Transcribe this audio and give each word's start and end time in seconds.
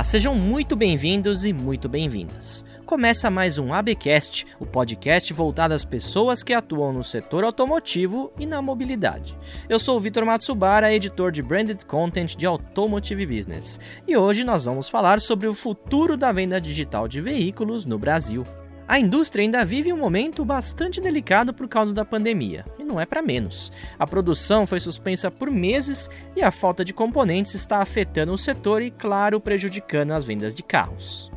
Olá, 0.00 0.04
sejam 0.04 0.34
muito 0.34 0.76
bem-vindos 0.76 1.44
e 1.44 1.52
muito 1.52 1.86
bem-vindas. 1.86 2.64
Começa 2.86 3.30
mais 3.30 3.58
um 3.58 3.70
ABcast, 3.70 4.46
o 4.58 4.64
podcast 4.64 5.30
voltado 5.34 5.74
às 5.74 5.84
pessoas 5.84 6.42
que 6.42 6.54
atuam 6.54 6.90
no 6.90 7.04
setor 7.04 7.44
automotivo 7.44 8.32
e 8.38 8.46
na 8.46 8.62
mobilidade. 8.62 9.36
Eu 9.68 9.78
sou 9.78 9.98
o 9.98 10.00
Vitor 10.00 10.24
Matsubara, 10.24 10.90
editor 10.90 11.30
de 11.30 11.42
branded 11.42 11.84
content 11.84 12.34
de 12.34 12.46
Automotive 12.46 13.26
Business, 13.26 13.78
e 14.08 14.16
hoje 14.16 14.42
nós 14.42 14.64
vamos 14.64 14.88
falar 14.88 15.20
sobre 15.20 15.46
o 15.46 15.52
futuro 15.52 16.16
da 16.16 16.32
venda 16.32 16.58
digital 16.58 17.06
de 17.06 17.20
veículos 17.20 17.84
no 17.84 17.98
Brasil. 17.98 18.42
A 18.90 18.98
indústria 18.98 19.44
ainda 19.44 19.64
vive 19.64 19.92
um 19.92 19.96
momento 19.96 20.44
bastante 20.44 21.00
delicado 21.00 21.54
por 21.54 21.68
causa 21.68 21.94
da 21.94 22.04
pandemia, 22.04 22.64
e 22.76 22.82
não 22.82 23.00
é 23.00 23.06
para 23.06 23.22
menos. 23.22 23.70
A 23.96 24.04
produção 24.04 24.66
foi 24.66 24.80
suspensa 24.80 25.30
por 25.30 25.48
meses 25.48 26.10
e 26.34 26.42
a 26.42 26.50
falta 26.50 26.84
de 26.84 26.92
componentes 26.92 27.54
está 27.54 27.78
afetando 27.78 28.32
o 28.32 28.36
setor 28.36 28.82
e, 28.82 28.90
claro, 28.90 29.40
prejudicando 29.40 30.10
as 30.10 30.24
vendas 30.24 30.56
de 30.56 30.64
carros. 30.64 31.30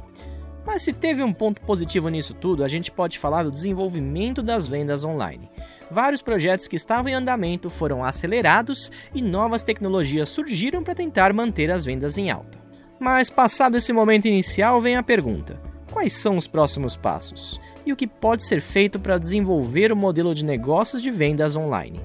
Mas 0.65 0.81
se 0.81 0.91
teve 0.91 1.21
um 1.21 1.31
ponto 1.31 1.61
positivo 1.61 2.09
nisso 2.09 2.33
tudo, 2.33 2.63
a 2.63 2.67
gente 2.67 2.91
pode 2.91 3.19
falar 3.19 3.43
do 3.43 3.51
desenvolvimento 3.51 4.41
das 4.41 4.65
vendas 4.65 5.03
online. 5.03 5.47
Vários 5.91 6.23
projetos 6.23 6.67
que 6.67 6.75
estavam 6.75 7.11
em 7.11 7.13
andamento 7.13 7.69
foram 7.69 8.03
acelerados 8.03 8.91
e 9.13 9.21
novas 9.21 9.61
tecnologias 9.61 10.27
surgiram 10.29 10.83
para 10.83 10.95
tentar 10.95 11.31
manter 11.31 11.69
as 11.69 11.85
vendas 11.85 12.17
em 12.17 12.31
alta. 12.31 12.57
Mas 12.99 13.29
passado 13.29 13.77
esse 13.77 13.93
momento 13.93 14.27
inicial, 14.27 14.81
vem 14.81 14.95
a 14.95 15.03
pergunta: 15.03 15.72
Quais 15.93 16.13
são 16.13 16.37
os 16.37 16.47
próximos 16.47 16.97
passos? 16.97 17.61
E 17.85 17.93
o 17.93 17.95
que 17.95 18.07
pode 18.07 18.43
ser 18.43 18.59
feito 18.59 18.99
para 18.99 19.19
desenvolver 19.19 19.91
o 19.91 19.95
modelo 19.95 20.33
de 20.33 20.43
negócios 20.43 21.03
de 21.03 21.11
vendas 21.11 21.55
online? 21.55 22.01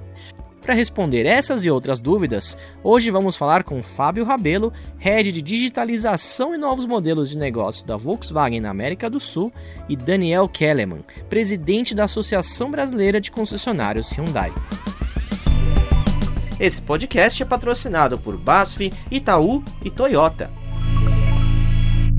Para 0.60 0.74
responder 0.74 1.24
essas 1.24 1.64
e 1.64 1.70
outras 1.70 1.98
dúvidas, 1.98 2.58
hoje 2.84 3.10
vamos 3.10 3.34
falar 3.34 3.64
com 3.64 3.82
Fábio 3.82 4.26
Rabelo, 4.26 4.74
head 4.98 5.32
de 5.32 5.40
digitalização 5.40 6.54
e 6.54 6.58
novos 6.58 6.84
modelos 6.84 7.30
de 7.30 7.38
negócio 7.38 7.86
da 7.86 7.96
Volkswagen 7.96 8.60
na 8.60 8.68
América 8.68 9.08
do 9.08 9.18
Sul, 9.18 9.50
e 9.88 9.96
Daniel 9.96 10.50
Kellerman, 10.50 11.02
presidente 11.30 11.94
da 11.94 12.04
Associação 12.04 12.70
Brasileira 12.70 13.18
de 13.18 13.30
Concessionários 13.30 14.10
Hyundai. 14.12 14.52
Esse 16.60 16.82
podcast 16.82 17.42
é 17.42 17.46
patrocinado 17.46 18.18
por 18.18 18.36
BASF, 18.36 18.92
Itaú 19.10 19.64
e 19.82 19.90
Toyota. 19.90 20.67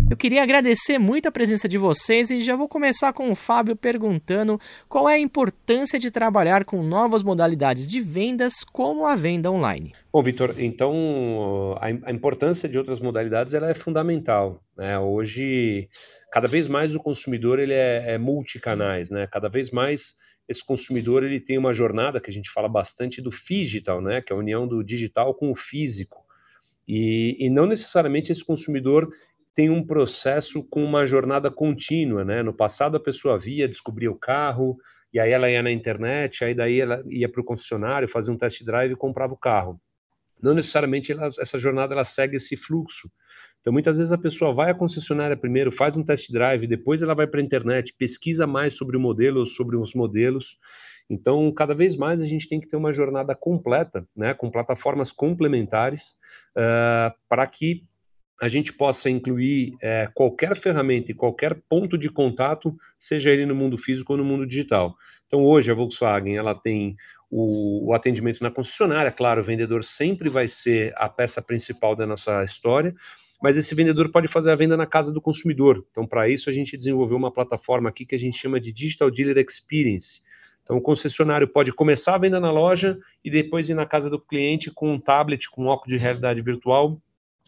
Eu 0.10 0.18
queria 0.18 0.42
agradecer 0.42 0.98
muito 0.98 1.28
a 1.28 1.32
presença 1.32 1.70
de 1.70 1.78
vocês 1.78 2.32
e 2.32 2.40
já 2.40 2.56
vou 2.56 2.68
começar 2.68 3.14
com 3.14 3.30
o 3.30 3.36
Fábio 3.36 3.76
perguntando 3.76 4.60
qual 4.88 5.08
é 5.08 5.14
a 5.14 5.20
importância 5.20 6.00
de 6.00 6.10
trabalhar 6.10 6.66
com 6.66 6.82
novas 6.82 7.22
modalidades 7.22 7.88
de 7.88 8.02
vendas 8.02 8.64
como 8.64 9.06
a 9.06 9.16
venda 9.16 9.52
online. 9.52 9.94
Bom, 10.12 10.24
Vitor, 10.24 10.56
então 10.58 11.78
a, 11.80 12.12
importância 12.12 12.68
de 12.68 12.76
outras 12.76 13.00
modalidades 13.00 13.54
ela 13.54 13.70
é 13.70 13.76
fundamental. 13.76 14.64
Né? 14.76 14.98
Hoje, 14.98 15.88
cada 16.32 16.48
vez 16.48 16.68
mais 16.68 16.96
o 16.96 17.00
consumidor 17.00 17.60
ele 17.60 17.74
é, 17.74 18.16
é 18.16 18.18
multicanais, 18.18 19.12
né? 19.12 19.28
Cada 19.32 19.48
vez 19.48 19.70
mais 19.70 20.16
esse 20.48 20.66
consumidor 20.66 21.24
ele 21.24 21.40
tem 21.40 21.60
uma 21.60 21.72
jornada 21.72 22.20
que 22.20 22.32
a 22.32 22.34
gente 22.34 22.50
fala 22.50 22.68
bastante 22.68 23.22
do 23.22 23.30
digital, 23.30 24.02
né? 24.02 24.24
Que 24.24 24.34
é 24.34 24.36
a 24.36 24.40
união 24.40 24.68
do 24.68 24.84
digital 24.84 25.36
com 25.36 25.52
o 25.52 25.56
físico. 25.56 26.26
E, 26.88 27.38
e 27.40 27.52
não 27.52 27.68
necessariamente 27.68 28.32
esse 28.32 28.44
consumidor 28.44 29.08
tem 29.60 29.70
um 29.70 29.86
processo 29.86 30.64
com 30.64 30.82
uma 30.82 31.06
jornada 31.06 31.52
contínua, 31.52 32.24
né? 32.24 32.42
No 32.42 32.54
passado 32.54 32.96
a 32.96 33.00
pessoa 33.00 33.38
via, 33.38 33.68
descobria 33.68 34.10
o 34.10 34.16
carro, 34.16 34.78
e 35.14 35.20
aí 35.20 35.32
ela 35.32 35.52
ia 35.52 35.62
na 35.62 35.70
internet, 35.70 36.46
aí 36.46 36.56
daí 36.56 36.80
ela 36.80 37.04
ia 37.10 37.28
para 37.28 37.42
o 37.42 37.44
concessionário, 37.44 38.08
fazia 38.08 38.34
um 38.34 38.38
test 38.38 38.64
drive 38.64 38.94
e 38.94 38.96
comprava 38.96 39.34
o 39.34 39.38
carro. 39.38 39.78
Não 40.42 40.54
necessariamente 40.54 41.12
ela, 41.12 41.30
essa 41.38 41.60
jornada 41.60 41.94
ela 41.94 42.06
segue 42.06 42.38
esse 42.38 42.56
fluxo. 42.56 43.12
Então 43.60 43.74
muitas 43.74 43.98
vezes 43.98 44.14
a 44.14 44.18
pessoa 44.18 44.54
vai 44.54 44.72
à 44.72 44.74
concessionária 44.74 45.36
primeiro, 45.36 45.74
faz 45.74 45.98
um 45.98 46.06
test 46.06 46.32
drive, 46.32 46.66
depois 46.66 47.02
ela 47.02 47.14
vai 47.14 47.28
para 47.28 47.42
a 47.42 47.44
internet, 47.44 47.94
pesquisa 48.00 48.48
mais 48.48 48.76
sobre 48.76 48.96
o 48.96 49.00
modelo, 49.00 49.46
sobre 49.46 49.76
os 49.76 49.94
modelos. 49.94 50.58
Então 51.10 51.52
cada 51.52 51.76
vez 51.76 51.98
mais 51.98 52.22
a 52.22 52.26
gente 52.26 52.48
tem 52.48 52.62
que 52.62 52.70
ter 52.70 52.78
uma 52.78 52.94
jornada 52.94 53.36
completa, 53.36 54.08
né? 54.16 54.34
Com 54.34 54.50
plataformas 54.50 55.12
complementares 55.12 56.12
uh, 56.56 57.14
para 57.28 57.46
que 57.46 57.89
a 58.42 58.48
gente 58.48 58.72
possa 58.72 59.10
incluir 59.10 59.76
é, 59.82 60.10
qualquer 60.14 60.56
ferramenta 60.58 61.12
e 61.12 61.16
qualquer 61.16 61.56
ponto 61.68 61.98
de 61.98 62.10
contato, 62.10 62.76
seja 62.98 63.32
ele 63.32 63.46
no 63.46 63.54
mundo 63.54 63.78
físico 63.78 64.14
ou 64.14 64.18
no 64.18 64.24
mundo 64.24 64.48
digital. 64.48 64.96
Então, 65.28 65.44
hoje, 65.44 65.70
a 65.70 65.74
Volkswagen 65.74 66.38
ela 66.38 66.56
tem 66.56 66.96
o, 67.30 67.90
o, 67.90 67.94
atendimento 67.94 68.42
na 68.42 68.50
concessionária, 68.50 69.12
claro, 69.12 69.42
o 69.42 69.44
vendedor 69.44 69.84
sempre 69.84 70.30
vai 70.30 70.48
ser 70.48 70.94
a 70.96 71.10
peça 71.10 71.42
principal 71.42 71.96
da 71.96 72.08
nossa 72.08 72.44
história, 72.44 72.96
mas 73.42 73.58
esse 73.58 73.76
vendedor 73.76 74.10
pode 74.10 74.28
fazer 74.28 74.52
a 74.52 74.56
venda 74.56 74.76
na 74.76 74.86
casa 74.86 75.12
do 75.14 75.22
consumidor. 75.22 75.86
Então, 75.92 76.08
para 76.08 76.30
isso, 76.30 76.50
a 76.50 76.54
gente 76.54 76.78
desenvolveu 76.78 77.18
uma 77.18 77.32
plataforma 77.32 77.90
aqui 77.90 78.06
que 78.06 78.16
a 78.16 78.20
gente 78.20 78.38
chama 78.38 78.60
de 78.60 78.72
Digital 78.72 79.12
Dealer 79.12 79.38
Experience. 79.38 80.22
Então, 80.64 80.78
o 80.78 80.82
concessionário 80.82 81.48
pode 81.48 81.74
começar 81.74 82.16
a 82.16 82.18
venda 82.18 82.40
na 82.40 82.52
loja 82.52 82.98
e 83.24 83.30
depois 83.30 83.70
ir 83.70 83.74
na 83.74 83.86
casa 83.86 84.10
do 84.10 84.20
cliente 84.20 84.72
com 84.72 84.94
um 84.94 85.00
tablet, 85.00 85.50
com 85.50 85.64
um 85.64 85.68
óculos 85.68 85.92
de 85.92 86.02
realidade 86.02 86.42
virtual 86.42 87.02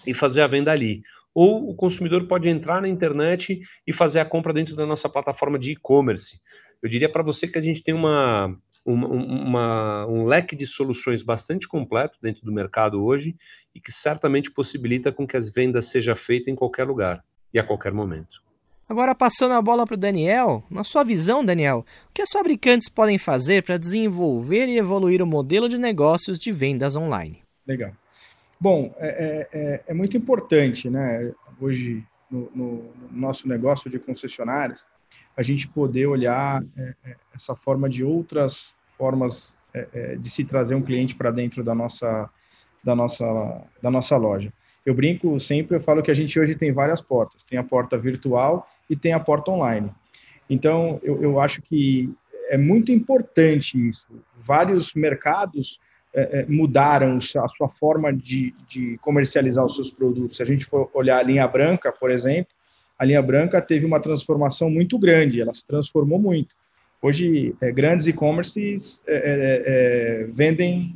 e 0.05 0.13
fazer 0.13 0.41
a 0.41 0.47
venda 0.47 0.71
ali. 0.71 1.01
Ou 1.33 1.69
o 1.69 1.75
consumidor 1.75 2.27
pode 2.27 2.49
entrar 2.49 2.81
na 2.81 2.87
internet 2.87 3.61
e 3.87 3.93
fazer 3.93 4.19
a 4.19 4.25
compra 4.25 4.53
dentro 4.53 4.75
da 4.75 4.85
nossa 4.85 5.07
plataforma 5.07 5.57
de 5.57 5.71
e-commerce. 5.71 6.39
Eu 6.81 6.89
diria 6.89 7.09
para 7.09 7.23
você 7.23 7.47
que 7.47 7.57
a 7.57 7.61
gente 7.61 7.83
tem 7.83 7.93
uma, 7.93 8.55
uma, 8.85 9.07
uma, 9.07 10.07
um 10.07 10.25
leque 10.25 10.55
de 10.55 10.65
soluções 10.65 11.21
bastante 11.21 11.67
completo 11.67 12.17
dentro 12.21 12.43
do 12.43 12.51
mercado 12.51 13.03
hoje 13.03 13.35
e 13.73 13.79
que 13.79 13.91
certamente 13.91 14.51
possibilita 14.51 15.11
com 15.11 15.25
que 15.25 15.37
as 15.37 15.49
vendas 15.49 15.85
sejam 15.85 16.15
feitas 16.15 16.47
em 16.47 16.55
qualquer 16.55 16.85
lugar 16.85 17.23
e 17.53 17.59
a 17.59 17.63
qualquer 17.63 17.93
momento. 17.93 18.41
Agora, 18.89 19.15
passando 19.15 19.53
a 19.53 19.61
bola 19.61 19.85
para 19.85 19.93
o 19.93 19.97
Daniel, 19.97 20.65
na 20.69 20.83
sua 20.83 21.03
visão, 21.03 21.45
Daniel, 21.45 21.85
o 22.09 22.13
que 22.13 22.21
as 22.21 22.29
fabricantes 22.29 22.89
podem 22.89 23.17
fazer 23.17 23.63
para 23.63 23.77
desenvolver 23.77 24.67
e 24.67 24.77
evoluir 24.77 25.21
o 25.21 25.25
modelo 25.25 25.69
de 25.69 25.77
negócios 25.77 26.37
de 26.37 26.51
vendas 26.51 26.97
online? 26.97 27.41
Legal. 27.65 27.93
Bom, 28.61 28.93
é, 28.99 29.07
é, 29.07 29.59
é, 29.59 29.83
é 29.87 29.93
muito 29.95 30.15
importante, 30.15 30.87
né? 30.87 31.33
Hoje, 31.59 32.05
no, 32.29 32.51
no, 32.53 32.93
nosso 33.09 33.47
negócio 33.47 33.89
de 33.89 33.97
concessionárias, 33.97 34.85
a 35.35 35.41
gente 35.41 35.67
poder 35.67 36.05
olhar 36.05 36.63
é, 36.77 36.93
é 37.03 37.15
essa 37.33 37.55
forma 37.55 37.89
de 37.89 38.03
outras 38.03 38.77
formas 38.99 39.57
é, 39.73 40.15
de 40.15 40.29
se 40.29 40.45
trazer 40.45 40.75
um 40.75 40.81
cliente 40.83 41.15
para 41.15 41.31
dentro 41.31 41.63
da 41.63 41.73
nossa, 41.73 42.29
da, 42.83 42.95
nossa, 42.95 43.25
da 43.81 43.89
nossa 43.89 44.15
loja. 44.15 44.53
Eu 44.85 44.93
brinco 44.93 45.39
sempre, 45.39 45.77
eu 45.77 45.81
falo 45.81 46.03
que 46.03 46.11
a 46.11 46.13
gente 46.13 46.39
hoje 46.39 46.53
tem 46.53 46.71
várias 46.71 47.01
portas. 47.01 47.43
Tem 47.43 47.57
a 47.57 47.63
porta 47.63 47.97
virtual 47.97 48.69
e 48.87 48.95
tem 48.95 49.13
a 49.13 49.19
porta 49.19 49.49
online. 49.49 49.89
Então, 50.47 50.99
eu, 51.01 51.19
eu 51.19 51.39
acho 51.39 51.63
que 51.63 52.13
é 52.49 52.59
muito 52.59 52.91
importante 52.91 53.89
isso. 53.89 54.07
Vários 54.37 54.93
mercados 54.93 55.79
é, 56.13 56.39
é, 56.39 56.45
mudaram 56.45 57.17
a 57.17 57.47
sua 57.47 57.69
forma 57.69 58.11
de, 58.11 58.53
de, 58.67 58.97
comercializar 58.97 59.65
os 59.65 59.75
seus 59.75 59.89
produtos. 59.89 60.37
Se 60.37 60.43
a 60.43 60.45
gente 60.45 60.65
for 60.65 60.89
olhar 60.93 61.19
a 61.19 61.23
linha 61.23 61.47
branca, 61.47 61.91
por 61.91 62.11
exemplo, 62.11 62.53
a 62.99 63.05
linha 63.05 63.21
branca 63.21 63.61
teve 63.61 63.85
uma 63.85 63.99
transformação 63.99 64.69
muito 64.69 64.99
grande, 64.99 65.41
ela 65.41 65.53
se 65.53 65.65
transformou 65.65 66.19
muito. 66.19 66.53
Hoje, 67.01 67.55
é, 67.61 67.71
grandes 67.71 68.07
e-commerces 68.07 69.01
é, 69.07 69.15
é, 69.15 69.63
é, 69.65 70.27
vendem 70.27 70.93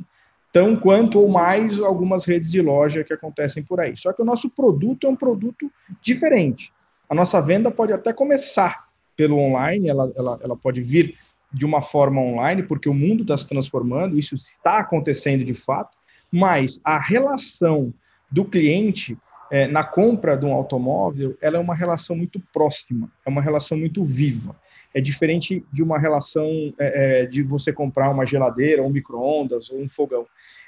tão 0.52 0.76
quanto 0.76 1.18
ou 1.18 1.28
mais 1.28 1.80
algumas 1.80 2.24
redes 2.24 2.50
de 2.50 2.62
loja 2.62 3.02
que 3.02 3.12
acontecem 3.12 3.62
por 3.62 3.80
aí. 3.80 3.96
Só 3.96 4.12
que 4.12 4.22
o 4.22 4.24
nosso 4.24 4.48
produto 4.48 5.06
é 5.06 5.10
um 5.10 5.16
produto 5.16 5.70
diferente. 6.00 6.72
A 7.08 7.14
nossa 7.14 7.40
venda 7.40 7.70
pode 7.70 7.92
até 7.92 8.12
começar 8.12 8.86
pelo 9.16 9.38
online, 9.38 9.88
ela, 9.88 10.12
ela, 10.14 10.38
ela 10.42 10.56
pode 10.56 10.82
vir 10.82 11.16
de 11.52 11.64
uma 11.64 11.82
forma 11.82 12.20
online, 12.20 12.62
porque 12.62 12.88
o 12.88 12.94
mundo 12.94 13.22
está 13.22 13.36
se 13.36 13.48
transformando, 13.48 14.18
isso 14.18 14.34
está 14.34 14.78
acontecendo 14.78 15.44
de 15.44 15.54
fato, 15.54 15.96
mas 16.30 16.80
a 16.84 16.98
relação 16.98 17.92
do 18.30 18.44
cliente 18.44 19.16
é, 19.50 19.66
na 19.66 19.84
compra 19.84 20.36
de 20.36 20.44
um 20.44 20.52
automóvel, 20.52 21.36
ela 21.40 21.56
é 21.56 21.60
uma 21.60 21.74
relação 21.74 22.16
muito 22.16 22.40
próxima, 22.52 23.10
é 23.24 23.28
uma 23.28 23.40
relação 23.40 23.78
muito 23.78 24.04
viva. 24.04 24.56
É 24.92 25.00
diferente 25.00 25.64
de 25.72 25.82
uma 25.82 25.98
relação 25.98 26.74
é, 26.78 27.22
é 27.22 27.26
de 27.26 27.42
você 27.42 27.72
comprar 27.72 28.10
uma 28.10 28.26
geladeira, 28.26 28.82
um 28.82 28.90
micro-ondas 28.90 29.70
ou 29.70 29.80
um 29.80 29.88
fogão. 29.88 30.26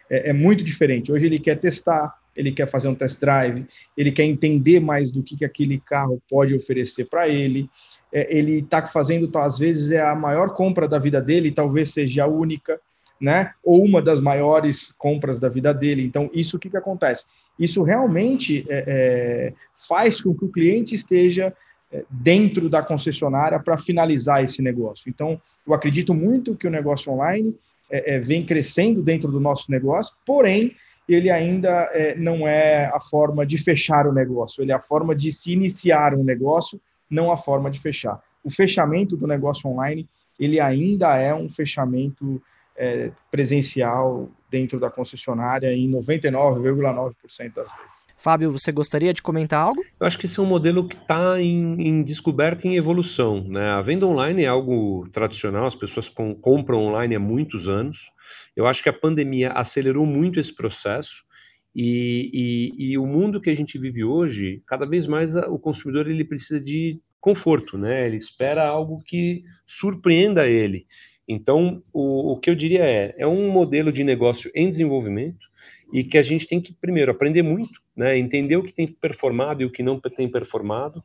É, 0.09 0.31
é 0.31 0.33
muito 0.33 0.63
diferente. 0.63 1.11
Hoje 1.11 1.27
ele 1.27 1.39
quer 1.39 1.59
testar, 1.59 2.15
ele 2.37 2.53
quer 2.53 2.69
fazer 2.69 2.89
um 2.89 2.95
test 2.95 3.21
drive, 3.21 3.67
ele 3.97 4.13
quer 4.13 4.25
entender 4.25 4.81
mais 4.81 5.11
do 5.11 5.23
que, 5.23 5.37
que 5.37 5.45
aquele 5.45 5.81
carro 5.81 6.23
pode 6.29 6.55
oferecer 6.55 7.07
para 7.07 7.29
ele, 7.29 7.69
ele 8.13 8.61
está 8.61 8.87
fazendo, 8.87 9.29
tá, 9.29 9.45
às 9.45 9.59
vezes, 9.59 9.91
é 9.91 10.01
a 10.01 10.15
maior 10.15 10.55
compra 10.55 10.89
da 10.89 10.99
vida 10.99 11.21
dele, 11.21 11.51
talvez 11.51 11.91
seja 11.93 12.25
a 12.25 12.27
única, 12.27 12.81
né? 13.21 13.53
Ou 13.63 13.85
uma 13.85 14.01
das 14.01 14.21
maiores 14.21 14.93
compras 14.93 15.39
da 15.39 15.49
vida 15.49 15.75
dele. 15.75 16.05
Então, 16.05 16.31
isso 16.33 16.57
o 16.57 16.61
que, 16.61 16.71
que 16.71 16.77
acontece? 16.77 17.25
Isso 17.59 17.83
realmente 17.83 18.65
é, 18.69 18.85
é, 18.87 19.53
faz 19.77 20.21
com 20.21 20.35
que 20.35 20.45
o 20.45 20.53
cliente 20.53 20.95
esteja 20.95 21.53
é, 21.93 22.05
dentro 22.09 22.69
da 22.69 22.83
concessionária 22.83 23.59
para 23.59 23.77
finalizar 23.77 24.45
esse 24.45 24.63
negócio. 24.63 25.09
Então, 25.09 25.41
eu 25.67 25.75
acredito 25.75 26.15
muito 26.15 26.55
que 26.55 26.67
o 26.67 26.71
negócio 26.71 27.13
online 27.13 27.55
é, 27.91 28.15
é, 28.15 28.19
vem 28.19 28.45
crescendo 28.45 29.03
dentro 29.03 29.31
do 29.31 29.41
nosso 29.41 29.71
negócio, 29.71 30.15
porém, 30.25 30.77
ele 31.09 31.31
ainda 31.31 31.89
é, 31.93 32.15
não 32.17 32.47
é 32.47 32.87
a 32.87 33.01
forma 33.01 33.47
de 33.47 33.57
fechar 33.57 34.07
o 34.07 34.13
negócio, 34.13 34.63
ele 34.63 34.73
é 34.73 34.75
a 34.75 34.81
forma 34.81 35.17
de 35.17 35.33
se 35.33 35.51
iniciar 35.51 36.15
um 36.15 36.23
negócio, 36.23 36.79
não 37.11 37.31
a 37.31 37.37
forma 37.37 37.71
de 37.71 37.81
fechar. 37.81 38.21
O 38.43 38.51
fechamento 38.51 39.17
do 39.17 39.27
negócio 39.27 39.69
online, 39.69 40.09
ele 40.39 40.61
ainda 40.61 41.17
é 41.17 41.35
um 41.35 41.49
fechamento 41.49 42.41
é, 42.79 43.11
presencial 43.31 44.31
dentro 44.49 44.79
da 44.79 44.89
concessionária 44.89 45.75
em 45.75 45.91
99,9% 45.91 47.55
das 47.55 47.71
vezes. 47.77 48.07
Fábio, 48.17 48.51
você 48.53 48.73
gostaria 48.73 49.13
de 49.13 49.21
comentar 49.21 49.61
algo? 49.61 49.83
Eu 50.01 50.07
acho 50.07 50.17
que 50.17 50.27
esse 50.27 50.39
é 50.39 50.43
um 50.43 50.47
modelo 50.47 50.89
que 50.89 50.97
está 50.97 51.41
em, 51.41 51.75
em, 51.81 52.03
descoberta 52.03 52.67
e 52.67 52.71
em 52.71 52.77
evolução. 52.77 53.43
Né? 53.43 53.69
A 53.71 53.83
venda 53.83 54.07
online 54.07 54.45
é 54.45 54.47
algo 54.47 55.07
tradicional, 55.13 55.67
as 55.67 55.75
pessoas 55.75 56.09
com, 56.09 56.35
compram 56.35 56.79
online 56.79 57.17
há 57.17 57.21
muitos 57.21 57.69
anos. 57.69 58.11
Eu 58.57 58.67
acho 58.67 58.83
que 58.83 58.89
a 58.89 58.93
pandemia 58.93 59.53
acelerou 59.53 60.07
muito 60.07 60.41
esse 60.41 60.55
processo. 60.55 61.25
E, 61.75 62.75
e, 62.79 62.91
e, 62.91 62.99
o 62.99 63.07
mundo 63.07 63.41
que 63.41 63.51
a 63.51 63.55
gente 63.55 63.79
vive 63.79 64.03
hoje, 64.03 64.63
cada 64.67 64.87
vez 64.87 65.07
mais 65.07 65.35
o 65.37 65.59
consumidor 65.59 66.09
ele 66.09 66.25
precisa 66.25 66.59
de 66.59 67.01
conforto, 67.21 67.77
né? 67.77 68.07
Ele 68.07 68.17
espera 68.17 68.67
algo 68.67 69.03
que 69.05 69.45
surpreenda 69.67 70.49
ele. 70.49 70.87
Então, 71.29 71.83
o, 71.93 72.33
o 72.33 72.41
que 72.41 72.49
eu 72.49 72.55
diria 72.55 72.85
é, 72.85 73.15
é 73.19 73.27
um 73.27 73.51
modelo 73.51 73.93
de 73.93 74.03
negócio 74.03 74.51
em 74.55 74.71
desenvolvimento 74.71 75.47
e 75.93 76.03
que 76.03 76.17
a 76.17 76.23
gente 76.23 76.47
tem 76.47 76.61
que, 76.61 76.73
primeiro, 76.73 77.11
aprender 77.11 77.43
muito, 77.43 77.81
né, 77.97 78.19
entender 78.19 78.57
o 78.57 78.63
que 78.63 78.73
tem 78.73 78.87
performado 78.87 79.63
e 79.63 79.65
o 79.65 79.71
que 79.71 79.83
não 79.83 79.99
tem 79.99 80.29
performado. 80.29 81.03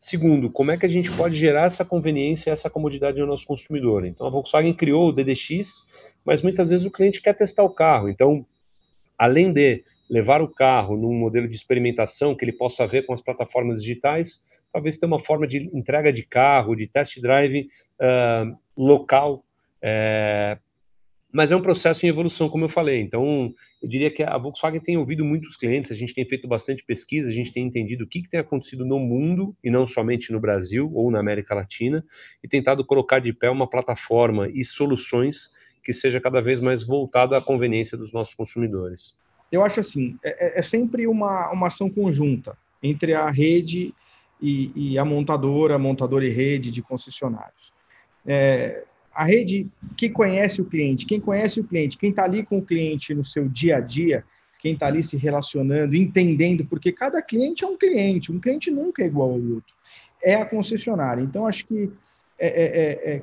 Segundo, 0.00 0.50
como 0.50 0.70
é 0.70 0.76
que 0.76 0.86
a 0.86 0.88
gente 0.88 1.14
pode 1.16 1.36
gerar 1.36 1.66
essa 1.66 1.84
conveniência 1.84 2.50
essa 2.50 2.68
comodidade 2.68 3.20
no 3.20 3.26
nosso 3.26 3.46
consumidor. 3.46 4.04
Então, 4.04 4.26
a 4.26 4.30
Volkswagen 4.30 4.74
criou 4.74 5.08
o 5.08 5.12
DDX, 5.12 5.86
mas 6.24 6.42
muitas 6.42 6.70
vezes 6.70 6.84
o 6.84 6.90
cliente 6.90 7.22
quer 7.22 7.34
testar 7.34 7.62
o 7.62 7.70
carro. 7.70 8.08
Então, 8.08 8.44
além 9.16 9.52
de 9.52 9.84
levar 10.12 10.42
o 10.42 10.48
carro 10.48 10.96
num 10.96 11.14
modelo 11.14 11.48
de 11.48 11.56
experimentação 11.56 12.34
que 12.34 12.44
ele 12.44 12.52
possa 12.52 12.86
ver 12.86 13.06
com 13.06 13.14
as 13.14 13.22
plataformas 13.22 13.80
digitais, 13.80 14.42
talvez 14.70 14.98
ter 14.98 15.06
uma 15.06 15.18
forma 15.18 15.46
de 15.46 15.70
entrega 15.72 16.12
de 16.12 16.22
carro, 16.22 16.76
de 16.76 16.86
test 16.86 17.18
drive 17.20 17.68
uh, 17.98 18.56
local 18.76 19.42
é, 19.82 20.56
mas 21.32 21.50
é 21.50 21.56
um 21.56 21.62
processo 21.62 22.04
em 22.04 22.10
evolução, 22.10 22.48
como 22.48 22.66
eu 22.66 22.68
falei. 22.68 23.00
Então, 23.00 23.52
eu 23.82 23.88
diria 23.88 24.10
que 24.10 24.22
a 24.22 24.36
Volkswagen 24.36 24.80
tem 24.80 24.98
ouvido 24.98 25.24
muitos 25.24 25.56
clientes, 25.56 25.90
a 25.90 25.94
gente 25.94 26.14
tem 26.14 26.26
feito 26.26 26.46
bastante 26.46 26.84
pesquisa, 26.84 27.30
a 27.30 27.32
gente 27.32 27.50
tem 27.50 27.66
entendido 27.66 28.04
o 28.04 28.06
que, 28.06 28.22
que 28.22 28.28
tem 28.28 28.38
acontecido 28.38 28.84
no 28.84 28.98
mundo, 28.98 29.56
e 29.64 29.70
não 29.70 29.88
somente 29.88 30.30
no 30.30 30.38
Brasil 30.38 30.90
ou 30.94 31.10
na 31.10 31.18
América 31.18 31.54
Latina, 31.54 32.04
e 32.44 32.48
tentado 32.48 32.84
colocar 32.84 33.18
de 33.18 33.32
pé 33.32 33.48
uma 33.48 33.66
plataforma 33.66 34.48
e 34.50 34.62
soluções 34.62 35.48
que 35.82 35.92
seja 35.92 36.20
cada 36.20 36.40
vez 36.40 36.60
mais 36.60 36.86
voltado 36.86 37.34
à 37.34 37.40
conveniência 37.40 37.96
dos 37.96 38.12
nossos 38.12 38.34
consumidores. 38.34 39.16
Eu 39.52 39.62
acho 39.62 39.80
assim, 39.80 40.18
é, 40.24 40.46
é, 40.46 40.58
é 40.60 40.62
sempre 40.62 41.06
uma, 41.06 41.52
uma 41.52 41.66
ação 41.66 41.90
conjunta 41.90 42.56
entre 42.82 43.12
a 43.12 43.30
rede 43.30 43.94
e, 44.40 44.72
e 44.74 44.98
a 44.98 45.04
montadora, 45.04 45.78
montadora 45.78 46.26
e 46.26 46.30
rede 46.30 46.70
de 46.70 46.80
concessionários. 46.80 47.70
É, 48.26 48.82
a 49.14 49.24
rede 49.24 49.68
que 49.96 50.08
conhece 50.08 50.62
o 50.62 50.64
cliente, 50.64 51.04
quem 51.04 51.20
conhece 51.20 51.60
o 51.60 51.64
cliente, 51.64 51.98
quem 51.98 52.10
está 52.10 52.24
ali 52.24 52.42
com 52.42 52.58
o 52.58 52.64
cliente 52.64 53.14
no 53.14 53.24
seu 53.24 53.46
dia 53.46 53.76
a 53.76 53.80
dia, 53.80 54.24
quem 54.58 54.72
está 54.72 54.86
ali 54.86 55.02
se 55.02 55.16
relacionando, 55.16 55.94
entendendo, 55.94 56.64
porque 56.64 56.90
cada 56.90 57.20
cliente 57.20 57.62
é 57.62 57.66
um 57.66 57.76
cliente, 57.76 58.32
um 58.32 58.40
cliente 58.40 58.70
nunca 58.70 59.02
é 59.02 59.06
igual 59.06 59.30
ao 59.30 59.40
outro, 59.40 59.74
é 60.22 60.36
a 60.36 60.46
concessionária. 60.46 61.20
Então, 61.20 61.46
acho 61.46 61.66
que 61.66 61.90
é, 62.38 62.48
é, 62.48 62.64
é, 62.64 63.16
é 63.16 63.22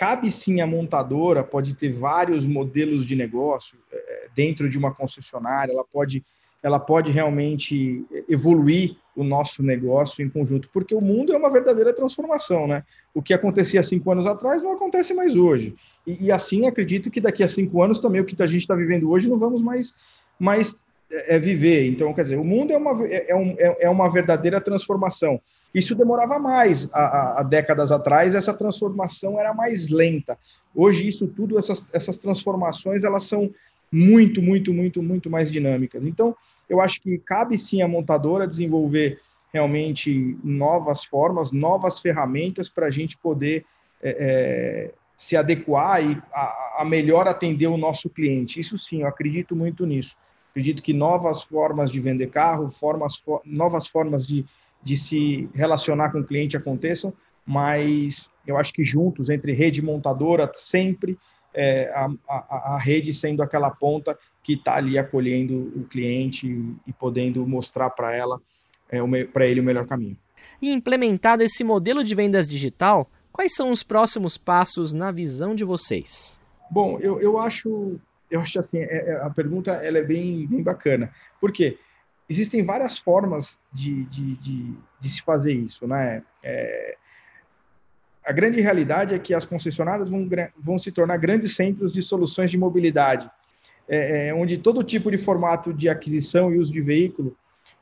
cabe 0.00 0.30
sim 0.30 0.62
a 0.62 0.66
montadora, 0.66 1.44
pode 1.44 1.74
ter 1.74 1.92
vários 1.92 2.46
modelos 2.46 3.04
de 3.04 3.14
negócio 3.14 3.76
é, 3.92 4.28
dentro 4.34 4.66
de 4.66 4.78
uma 4.78 4.94
concessionária, 4.94 5.72
ela 5.72 5.84
pode, 5.84 6.24
ela 6.62 6.80
pode 6.80 7.12
realmente 7.12 8.06
evoluir 8.26 8.96
o 9.14 9.22
nosso 9.22 9.62
negócio 9.62 10.24
em 10.24 10.30
conjunto, 10.30 10.70
porque 10.72 10.94
o 10.94 11.02
mundo 11.02 11.34
é 11.34 11.36
uma 11.36 11.50
verdadeira 11.50 11.92
transformação, 11.92 12.66
né? 12.66 12.82
O 13.12 13.20
que 13.20 13.34
acontecia 13.34 13.82
cinco 13.82 14.10
anos 14.10 14.26
atrás 14.26 14.62
não 14.62 14.72
acontece 14.72 15.12
mais 15.12 15.36
hoje. 15.36 15.74
E, 16.06 16.28
e 16.28 16.32
assim, 16.32 16.66
acredito 16.66 17.10
que 17.10 17.20
daqui 17.20 17.42
a 17.42 17.48
cinco 17.48 17.82
anos 17.82 17.98
também 17.98 18.22
o 18.22 18.24
que 18.24 18.42
a 18.42 18.46
gente 18.46 18.62
está 18.62 18.74
vivendo 18.74 19.10
hoje 19.10 19.28
não 19.28 19.38
vamos 19.38 19.60
mais, 19.60 19.94
mais 20.38 20.74
é, 21.10 21.38
viver. 21.38 21.86
Então, 21.90 22.14
quer 22.14 22.22
dizer, 22.22 22.38
o 22.38 22.44
mundo 22.44 22.72
é 22.72 22.76
uma, 22.78 23.06
é, 23.06 23.32
é, 23.32 23.36
um, 23.36 23.54
é, 23.58 23.84
é 23.84 23.90
uma 23.90 24.10
verdadeira 24.10 24.62
transformação. 24.62 25.38
Isso 25.74 25.94
demorava 25.94 26.38
mais 26.38 26.88
há, 26.92 27.40
há, 27.40 27.42
décadas 27.42 27.92
atrás, 27.92 28.34
essa 28.34 28.52
transformação 28.52 29.38
era 29.38 29.54
mais 29.54 29.88
lenta. 29.88 30.38
Hoje, 30.74 31.06
isso 31.08 31.28
tudo, 31.28 31.58
essas, 31.58 31.88
essas 31.94 32.18
transformações, 32.18 33.04
elas 33.04 33.24
são 33.24 33.50
muito, 33.90 34.42
muito, 34.42 34.72
muito, 34.72 35.02
muito 35.02 35.30
mais 35.30 35.50
dinâmicas. 35.50 36.04
Então, 36.04 36.36
eu 36.68 36.80
acho 36.80 37.00
que 37.00 37.18
cabe 37.18 37.56
sim 37.58 37.82
à 37.82 37.88
montadora 37.88 38.46
desenvolver 38.46 39.20
realmente 39.52 40.38
novas 40.44 41.04
formas, 41.04 41.50
novas 41.50 41.98
ferramentas 42.00 42.68
para 42.68 42.86
a 42.86 42.90
gente 42.90 43.16
poder 43.18 43.64
é, 44.02 44.16
é, 44.18 44.90
se 45.16 45.36
adequar 45.36 46.02
e 46.02 46.16
a, 46.32 46.76
a, 46.78 46.84
melhor 46.84 47.26
atender 47.26 47.66
o 47.66 47.76
nosso 47.76 48.08
cliente. 48.08 48.60
Isso 48.60 48.78
sim, 48.78 49.02
eu 49.02 49.08
acredito 49.08 49.56
muito 49.56 49.84
nisso. 49.84 50.16
Acredito 50.50 50.82
que 50.82 50.92
novas 50.92 51.42
formas 51.42 51.90
de 51.90 52.00
vender 52.00 52.28
carro, 52.28 52.70
formas, 52.70 53.16
for, 53.16 53.40
novas 53.44 53.86
formas 53.86 54.26
de, 54.26 54.44
de 54.82 54.96
se 54.96 55.48
relacionar 55.54 56.10
com 56.10 56.20
o 56.20 56.24
cliente 56.24 56.56
aconteçam, 56.56 57.12
mas 57.44 58.28
eu 58.46 58.56
acho 58.56 58.72
que 58.72 58.84
juntos, 58.84 59.30
entre 59.30 59.52
rede 59.52 59.80
e 59.80 59.84
montadora, 59.84 60.50
sempre 60.54 61.18
é, 61.54 61.90
a, 61.94 62.08
a, 62.28 62.74
a, 62.74 62.78
rede 62.78 63.12
sendo 63.12 63.42
aquela 63.42 63.70
ponta 63.70 64.18
que 64.42 64.54
está 64.54 64.76
ali 64.76 64.96
acolhendo 64.98 65.72
o 65.76 65.84
cliente 65.84 66.46
e 66.86 66.92
podendo 66.92 67.46
mostrar 67.46 67.90
para 67.90 68.14
ela, 68.14 68.40
é, 68.90 69.00
para 69.24 69.46
ele 69.46 69.60
o 69.60 69.64
melhor 69.64 69.86
caminho. 69.86 70.16
E 70.62 70.72
implementado 70.72 71.42
esse 71.42 71.64
modelo 71.64 72.04
de 72.04 72.14
vendas 72.14 72.48
digital, 72.48 73.10
quais 73.32 73.54
são 73.54 73.70
os 73.70 73.82
próximos 73.82 74.36
passos 74.38 74.92
na 74.92 75.10
visão 75.10 75.54
de 75.54 75.64
vocês? 75.64 76.38
Bom, 76.70 76.98
eu, 77.00 77.20
eu 77.20 77.38
acho, 77.38 77.98
eu 78.30 78.40
acho 78.40 78.58
assim, 78.58 78.78
é, 78.78 79.10
é, 79.10 79.20
a 79.22 79.30
pergunta 79.30 79.72
ela 79.72 79.98
é 79.98 80.02
bem, 80.02 80.46
bem 80.46 80.62
bacana, 80.62 81.12
porque 81.40 81.78
existem 82.30 82.64
várias 82.64 82.96
formas 82.96 83.58
de, 83.72 84.04
de, 84.04 84.36
de, 84.36 84.74
de 85.00 85.08
se 85.08 85.20
fazer 85.20 85.52
isso, 85.52 85.84
né? 85.88 86.22
É, 86.44 86.96
a 88.24 88.32
grande 88.32 88.60
realidade 88.60 89.14
é 89.14 89.18
que 89.18 89.34
as 89.34 89.44
concessionárias 89.44 90.08
vão, 90.08 90.28
vão 90.56 90.78
se 90.78 90.92
tornar 90.92 91.16
grandes 91.16 91.56
centros 91.56 91.92
de 91.92 92.00
soluções 92.00 92.48
de 92.48 92.56
mobilidade, 92.56 93.28
é, 93.88 94.28
é, 94.28 94.34
onde 94.34 94.58
todo 94.58 94.84
tipo 94.84 95.10
de 95.10 95.18
formato 95.18 95.74
de 95.74 95.88
aquisição 95.88 96.54
e 96.54 96.58
uso 96.58 96.72
de 96.72 96.80
veículo 96.80 97.36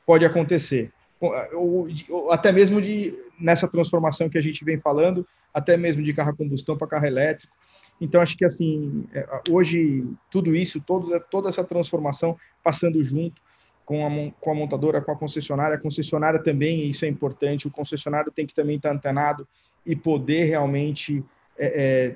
pode 0.06 0.24
acontecer. 0.24 0.90
Ou, 1.20 1.86
ou, 2.08 2.32
até 2.32 2.50
mesmo 2.50 2.80
de 2.80 3.14
nessa 3.38 3.68
transformação 3.68 4.30
que 4.30 4.38
a 4.38 4.42
gente 4.42 4.64
vem 4.64 4.80
falando, 4.80 5.26
até 5.52 5.76
mesmo 5.76 6.02
de 6.02 6.14
carro 6.14 6.30
a 6.30 6.36
combustão 6.36 6.78
para 6.78 6.86
carro 6.86 7.04
elétrico. 7.04 7.52
Então 8.00 8.22
acho 8.22 8.36
que 8.36 8.44
assim 8.44 9.04
é, 9.12 9.28
hoje 9.50 10.06
tudo 10.30 10.56
isso, 10.56 10.80
todos, 10.80 11.10
toda 11.30 11.48
essa 11.48 11.64
transformação 11.64 12.38
passando 12.62 13.02
junto 13.04 13.42
com 13.88 14.06
a, 14.06 14.10
com 14.38 14.50
a 14.50 14.54
montadora, 14.54 15.00
com 15.00 15.10
a 15.10 15.16
concessionária, 15.16 15.76
a 15.76 15.80
concessionária 15.80 16.38
também 16.38 16.90
isso 16.90 17.06
é 17.06 17.08
importante. 17.08 17.66
O 17.66 17.70
concessionário 17.70 18.30
tem 18.30 18.46
que 18.46 18.54
também 18.54 18.76
estar 18.76 18.92
antenado 18.92 19.48
e 19.86 19.96
poder 19.96 20.44
realmente 20.44 21.24
é, 21.58 21.66
é, 21.66 22.14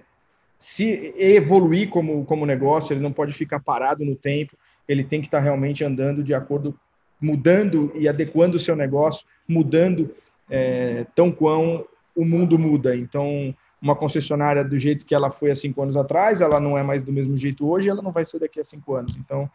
se 0.58 1.14
evoluir 1.16 1.88
como, 1.88 2.26
como 2.26 2.44
negócio, 2.44 2.92
ele 2.92 3.00
não 3.00 3.10
pode 3.10 3.32
ficar 3.32 3.58
parado 3.58 4.04
no 4.04 4.14
tempo, 4.14 4.54
ele 4.86 5.02
tem 5.02 5.22
que 5.22 5.28
estar 5.28 5.40
realmente 5.40 5.82
andando 5.82 6.22
de 6.22 6.34
acordo, 6.34 6.78
mudando 7.18 7.90
e 7.94 8.06
adequando 8.06 8.58
o 8.58 8.60
seu 8.60 8.76
negócio, 8.76 9.26
mudando 9.48 10.14
é, 10.50 11.06
tão 11.14 11.32
quão 11.32 11.86
o 12.14 12.22
mundo 12.22 12.58
muda. 12.58 12.94
Então, 12.94 13.56
uma 13.80 13.96
concessionária 13.96 14.62
do 14.62 14.78
jeito 14.78 15.06
que 15.06 15.14
ela 15.14 15.30
foi 15.30 15.50
há 15.50 15.54
cinco 15.54 15.82
anos 15.82 15.96
atrás, 15.96 16.42
ela 16.42 16.60
não 16.60 16.76
é 16.76 16.82
mais 16.82 17.02
do 17.02 17.10
mesmo 17.10 17.34
jeito 17.34 17.66
hoje, 17.66 17.88
ela 17.88 18.02
não 18.02 18.12
vai 18.12 18.26
ser 18.26 18.40
daqui 18.40 18.60
a 18.60 18.64
cinco 18.64 18.94
anos. 18.94 19.16
Então, 19.16 19.50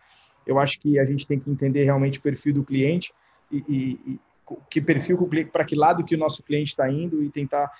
eu 0.47 0.57
acho 0.57 0.79
que 0.79 0.97
a 0.97 1.05
gente 1.05 1.27
tem 1.27 1.39
que 1.39 1.49
entender 1.49 1.83
realmente 1.83 2.19
o 2.19 2.21
perfil 2.21 2.53
do 2.53 2.63
cliente 2.63 3.13
e, 3.51 3.63
e, 3.67 4.11
e 4.13 4.19
que 4.69 4.81
perfil 4.81 5.29
para 5.51 5.65
que 5.65 5.75
lado 5.75 6.03
que 6.03 6.15
o 6.15 6.17
nosso 6.17 6.41
cliente 6.41 6.69
está 6.69 6.89
indo 6.89 7.21
e 7.23 7.29
tentar 7.29 7.71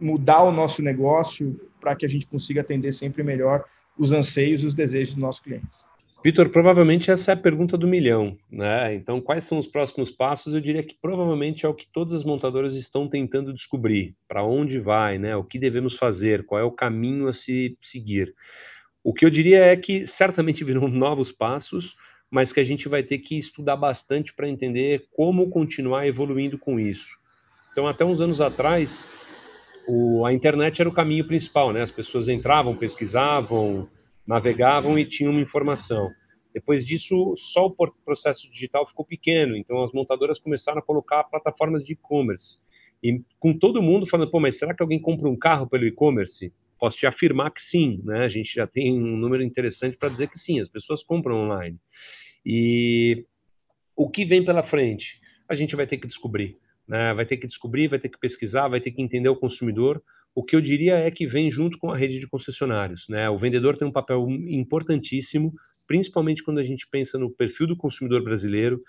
mudar 0.00 0.42
o 0.44 0.52
nosso 0.52 0.82
negócio 0.82 1.60
para 1.80 1.94
que 1.94 2.06
a 2.06 2.08
gente 2.08 2.26
consiga 2.26 2.60
atender 2.60 2.92
sempre 2.92 3.22
melhor 3.22 3.64
os 3.98 4.12
anseios 4.12 4.62
e 4.62 4.66
os 4.66 4.74
desejos 4.74 5.14
dos 5.14 5.22
nossos 5.22 5.42
clientes. 5.42 5.84
Vitor, 6.24 6.50
provavelmente 6.50 7.10
essa 7.10 7.32
é 7.32 7.34
a 7.34 7.36
pergunta 7.36 7.76
do 7.76 7.88
milhão, 7.88 8.38
né? 8.48 8.94
Então, 8.94 9.20
quais 9.20 9.42
são 9.42 9.58
os 9.58 9.66
próximos 9.66 10.08
passos? 10.08 10.54
Eu 10.54 10.60
diria 10.60 10.82
que 10.82 10.96
provavelmente 11.02 11.66
é 11.66 11.68
o 11.68 11.74
que 11.74 11.88
todas 11.92 12.14
as 12.14 12.22
montadoras 12.22 12.76
estão 12.76 13.08
tentando 13.08 13.52
descobrir, 13.52 14.14
para 14.28 14.44
onde 14.44 14.78
vai, 14.78 15.18
né? 15.18 15.34
O 15.34 15.42
que 15.42 15.58
devemos 15.58 15.96
fazer, 15.96 16.46
qual 16.46 16.60
é 16.60 16.64
o 16.64 16.70
caminho 16.70 17.26
a 17.26 17.32
se 17.32 17.76
seguir. 17.82 18.32
O 19.04 19.12
que 19.12 19.24
eu 19.24 19.30
diria 19.30 19.64
é 19.64 19.76
que 19.76 20.06
certamente 20.06 20.62
virão 20.62 20.86
novos 20.88 21.32
passos, 21.32 21.96
mas 22.30 22.52
que 22.52 22.60
a 22.60 22.64
gente 22.64 22.88
vai 22.88 23.02
ter 23.02 23.18
que 23.18 23.38
estudar 23.38 23.76
bastante 23.76 24.32
para 24.32 24.48
entender 24.48 25.06
como 25.10 25.50
continuar 25.50 26.06
evoluindo 26.06 26.58
com 26.58 26.78
isso. 26.78 27.08
Então, 27.72 27.86
até 27.86 28.04
uns 28.04 28.20
anos 28.20 28.40
atrás, 28.40 29.06
o, 29.86 30.24
a 30.24 30.32
internet 30.32 30.80
era 30.80 30.88
o 30.88 30.94
caminho 30.94 31.26
principal, 31.26 31.72
né? 31.72 31.82
As 31.82 31.90
pessoas 31.90 32.28
entravam, 32.28 32.76
pesquisavam, 32.76 33.88
navegavam 34.26 34.98
e 34.98 35.04
tinham 35.04 35.32
uma 35.32 35.40
informação. 35.40 36.10
Depois 36.54 36.84
disso, 36.84 37.34
só 37.36 37.66
o 37.66 37.92
processo 38.04 38.50
digital 38.50 38.86
ficou 38.86 39.04
pequeno, 39.04 39.56
então 39.56 39.82
as 39.82 39.92
montadoras 39.92 40.38
começaram 40.38 40.78
a 40.78 40.82
colocar 40.82 41.24
plataformas 41.24 41.82
de 41.84 41.94
e-commerce. 41.94 42.58
E 43.02 43.20
com 43.40 43.58
todo 43.58 43.82
mundo 43.82 44.06
falando, 44.06 44.30
pô, 44.30 44.38
mas 44.38 44.58
será 44.58 44.74
que 44.74 44.82
alguém 44.82 45.00
compra 45.00 45.28
um 45.28 45.36
carro 45.36 45.66
pelo 45.66 45.86
e-commerce? 45.86 46.52
Posso 46.82 46.96
te 46.96 47.06
afirmar 47.06 47.52
que 47.52 47.62
sim, 47.62 48.00
né? 48.02 48.24
A 48.24 48.28
gente 48.28 48.52
já 48.52 48.66
tem 48.66 48.92
um 48.92 49.16
número 49.16 49.40
interessante 49.40 49.96
para 49.96 50.08
dizer 50.08 50.28
que 50.28 50.36
sim, 50.36 50.58
as 50.58 50.68
pessoas 50.68 51.00
compram 51.00 51.36
online. 51.36 51.78
E 52.44 53.24
o 53.94 54.10
que 54.10 54.24
vem 54.24 54.44
pela 54.44 54.64
frente? 54.64 55.20
A 55.48 55.54
gente 55.54 55.76
vai 55.76 55.86
ter 55.86 55.98
que 55.98 56.08
descobrir, 56.08 56.58
né? 56.88 57.14
Vai 57.14 57.24
ter 57.24 57.36
que 57.36 57.46
descobrir, 57.46 57.86
vai 57.86 58.00
ter 58.00 58.08
que 58.08 58.18
pesquisar, 58.18 58.66
vai 58.66 58.80
ter 58.80 58.90
que 58.90 59.00
entender 59.00 59.28
o 59.28 59.36
consumidor. 59.36 60.02
O 60.34 60.42
que 60.42 60.56
eu 60.56 60.60
diria 60.60 60.96
é 60.96 61.08
que 61.08 61.24
vem 61.24 61.52
junto 61.52 61.78
com 61.78 61.88
a 61.88 61.96
rede 61.96 62.18
de 62.18 62.26
concessionários, 62.26 63.06
né? 63.08 63.30
O 63.30 63.38
vendedor 63.38 63.76
tem 63.76 63.86
um 63.86 63.92
papel 63.92 64.28
importantíssimo 64.28 65.54
principalmente 65.86 66.42
quando 66.42 66.58
a 66.58 66.64
gente 66.64 66.88
pensa 66.90 67.18
no 67.18 67.30
perfil 67.30 67.66
do 67.66 67.76
consumidor 67.76 68.22
brasileiro, 68.22 68.80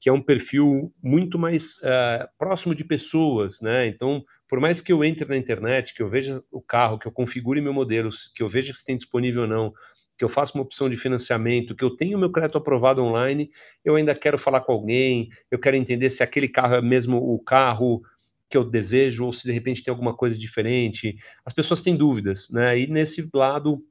que 0.00 0.08
é 0.08 0.12
um 0.12 0.22
perfil 0.22 0.92
muito 1.02 1.38
mais 1.38 1.76
uh, 1.78 2.28
próximo 2.38 2.74
de 2.74 2.84
pessoas, 2.84 3.60
né? 3.60 3.86
Então, 3.86 4.24
por 4.52 4.60
mais 4.60 4.82
que 4.82 4.92
eu 4.92 5.02
entre 5.02 5.24
na 5.24 5.38
internet, 5.38 5.94
que 5.94 6.02
eu 6.02 6.10
veja 6.10 6.44
o 6.50 6.60
carro, 6.60 6.98
que 6.98 7.06
eu 7.08 7.10
configure 7.10 7.58
meu 7.58 7.72
modelo, 7.72 8.10
que 8.34 8.42
eu 8.42 8.50
veja 8.50 8.74
se 8.74 8.84
tem 8.84 8.98
disponível 8.98 9.40
ou 9.44 9.48
não, 9.48 9.72
que 10.18 10.22
eu 10.22 10.28
faça 10.28 10.52
uma 10.54 10.62
opção 10.62 10.90
de 10.90 10.96
financiamento, 10.98 11.74
que 11.74 11.82
eu 11.82 11.96
tenho 11.96 12.18
meu 12.18 12.30
crédito 12.30 12.58
aprovado 12.58 13.02
online, 13.02 13.50
eu 13.82 13.96
ainda 13.96 14.14
quero 14.14 14.36
falar 14.36 14.60
com 14.60 14.72
alguém, 14.72 15.30
eu 15.50 15.58
quero 15.58 15.74
entender 15.74 16.10
se 16.10 16.22
aquele 16.22 16.48
carro 16.48 16.74
é 16.74 16.82
mesmo 16.82 17.16
o 17.16 17.42
carro 17.42 18.02
que 18.50 18.54
eu 18.54 18.62
desejo 18.62 19.24
ou 19.24 19.32
se 19.32 19.42
de 19.42 19.52
repente 19.52 19.82
tem 19.82 19.90
alguma 19.90 20.14
coisa 20.14 20.36
diferente. 20.36 21.16
As 21.46 21.54
pessoas 21.54 21.80
têm 21.80 21.96
dúvidas, 21.96 22.50
né? 22.50 22.78
E 22.78 22.86
nesse 22.86 23.26
lado 23.32 23.82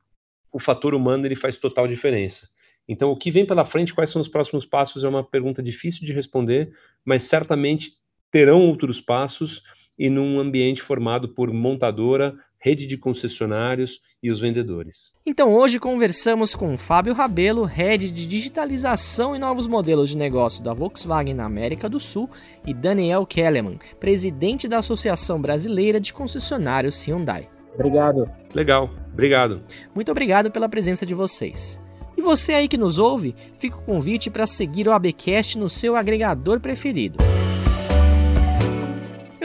o 0.51 0.59
fator 0.59 0.93
humano 0.93 1.25
ele 1.25 1.35
faz 1.35 1.57
total 1.57 1.87
diferença. 1.87 2.47
Então, 2.87 3.09
o 3.09 3.17
que 3.17 3.31
vem 3.31 3.47
pela 3.47 3.65
frente, 3.65 3.95
quais 3.95 4.11
são 4.11 4.21
os 4.21 4.27
próximos 4.27 4.63
passos, 4.63 5.03
é 5.03 5.09
uma 5.09 5.23
pergunta 5.23 5.63
difícil 5.63 6.05
de 6.05 6.13
responder, 6.13 6.71
mas 7.03 7.23
certamente 7.23 7.93
terão 8.31 8.61
outros 8.61 9.01
passos 9.01 9.63
e 10.01 10.09
num 10.09 10.39
ambiente 10.39 10.81
formado 10.81 11.29
por 11.29 11.53
montadora, 11.53 12.33
rede 12.59 12.87
de 12.87 12.97
concessionários 12.97 13.99
e 14.21 14.31
os 14.31 14.39
vendedores. 14.39 15.11
Então 15.23 15.53
hoje 15.53 15.79
conversamos 15.79 16.55
com 16.55 16.75
Fábio 16.75 17.13
Rabelo, 17.13 17.65
head 17.65 18.09
de 18.09 18.27
digitalização 18.27 19.35
e 19.35 19.39
novos 19.39 19.67
modelos 19.67 20.09
de 20.09 20.17
negócio 20.17 20.63
da 20.63 20.73
Volkswagen 20.73 21.35
na 21.35 21.45
América 21.45 21.87
do 21.87 21.99
Sul, 21.99 22.27
e 22.65 22.73
Daniel 22.73 23.27
Kellerman, 23.27 23.77
presidente 23.99 24.67
da 24.67 24.79
Associação 24.79 25.39
Brasileira 25.39 25.99
de 25.99 26.11
Concessionários 26.11 27.07
Hyundai. 27.07 27.47
Obrigado. 27.75 28.27
Legal, 28.55 28.89
obrigado. 29.13 29.61
Muito 29.93 30.09
obrigado 30.09 30.49
pela 30.49 30.67
presença 30.67 31.05
de 31.05 31.13
vocês. 31.13 31.79
E 32.17 32.23
você 32.23 32.53
aí 32.53 32.67
que 32.67 32.77
nos 32.77 32.97
ouve, 32.97 33.35
fica 33.59 33.77
o 33.77 33.83
convite 33.83 34.31
para 34.31 34.47
seguir 34.47 34.87
o 34.87 34.93
ABcast 34.93 35.59
no 35.59 35.69
seu 35.69 35.95
agregador 35.95 36.59
preferido. 36.59 37.19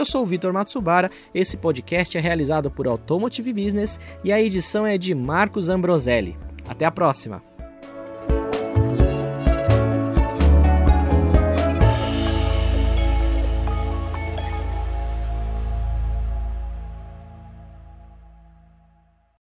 Sou 0.06 0.22
o 0.22 0.24
Vitor 0.24 0.52
Matsubara, 0.52 1.10
esse 1.34 1.56
podcast 1.56 2.16
é 2.16 2.20
realizado 2.20 2.70
por 2.70 2.86
Automotive 2.86 3.52
Business 3.52 3.98
e 4.22 4.30
a 4.30 4.40
edição 4.40 4.86
é 4.86 4.96
de 4.96 5.12
Marcos 5.16 5.68
Ambroselli. 5.68 6.38
Até 6.68 6.84
a 6.84 6.92
próxima! 6.92 7.55